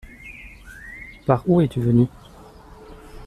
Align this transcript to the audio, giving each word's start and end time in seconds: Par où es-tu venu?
Par 1.27 1.47
où 1.47 1.61
es-tu 1.61 1.79
venu? 1.79 2.07